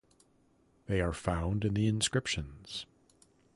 [0.87, 2.87] They are found in the inscriptions.